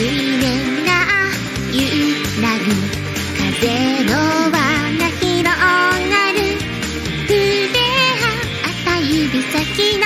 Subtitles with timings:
[0.00, 0.88] 水面が
[1.74, 1.76] 揺
[2.40, 2.64] らぐ
[3.36, 3.68] 風
[4.04, 4.08] の
[4.48, 4.56] 輪
[4.96, 5.52] が広が
[6.32, 6.40] る。
[7.28, 7.76] 触れ
[8.16, 9.12] 合った指
[9.42, 9.60] 先
[9.98, 10.04] の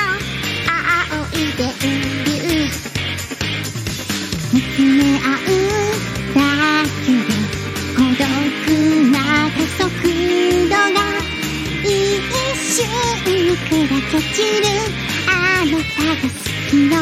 [0.67, 1.63] 青い電
[2.27, 2.29] 流。
[4.53, 5.63] 見つめ合う
[6.35, 6.39] だ
[7.07, 7.31] けで
[7.95, 8.27] 孤独
[9.13, 9.15] な
[9.49, 9.87] 加速
[10.69, 10.99] 度が
[11.85, 11.89] 一
[12.59, 12.77] 瞬
[13.27, 13.71] に砕
[14.11, 14.67] け散る。
[15.29, 15.31] あ
[15.65, 16.35] なたが好
[16.69, 16.93] きの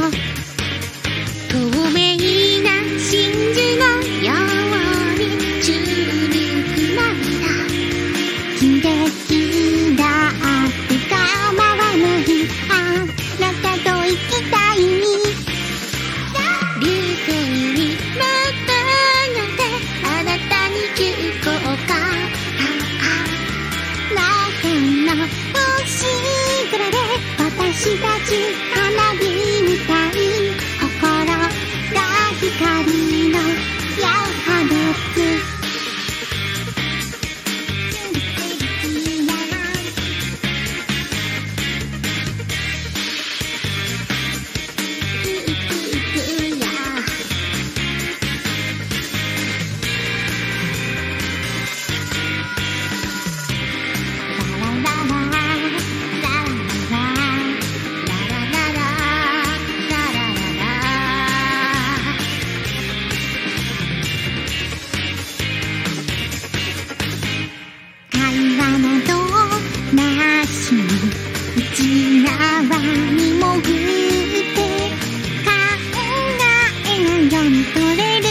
[77.74, 78.26] 取れる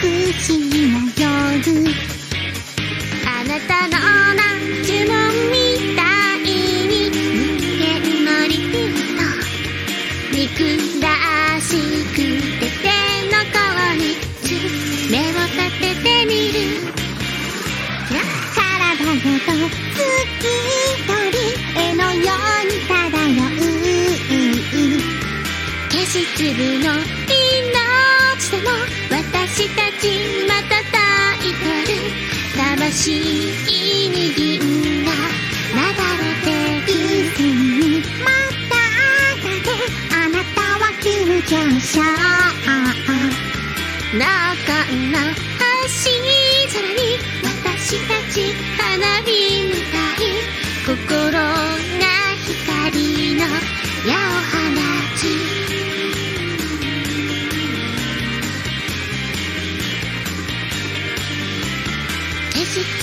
[0.00, 1.24] 不思議な夜
[3.26, 3.92] あなたの
[4.34, 4.40] な
[4.82, 5.12] 呪文
[5.50, 5.56] み
[5.96, 6.00] た
[6.36, 7.18] いに無
[7.78, 7.84] 限
[8.24, 9.22] のリピート
[10.32, 11.06] 憎ら
[11.60, 11.66] し
[12.12, 12.16] く
[12.60, 12.86] て手
[13.30, 13.56] の甲
[13.96, 14.00] に
[15.10, 16.56] 目を立ててみる
[18.54, 18.60] 体
[18.96, 19.68] ごと透
[20.40, 20.44] き
[21.06, 21.36] 通り
[21.80, 23.50] 絵のように漂う
[25.90, 26.44] 消し粒
[26.84, 27.23] の
[29.64, 30.04] 私たち
[30.46, 31.00] また抱
[31.40, 31.96] いてる
[32.54, 34.60] 魂に銀
[35.06, 35.10] が
[35.72, 35.78] 流
[36.20, 36.52] れて
[36.90, 36.92] い
[37.32, 37.38] く
[38.20, 38.28] ま
[38.68, 38.76] た
[39.40, 39.72] がで。
[40.12, 41.08] あなたは急
[41.48, 41.92] 上昇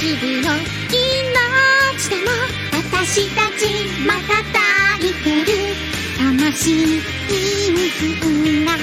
[0.02, 2.32] 消し粒の命でも
[2.72, 3.62] 私たち
[4.04, 4.58] また抱
[5.00, 5.54] いてる。
[6.18, 8.81] 魂に不運が